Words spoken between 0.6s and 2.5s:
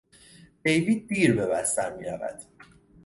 دیوید دیر به بستر میرود.